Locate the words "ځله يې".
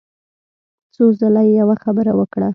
1.19-1.53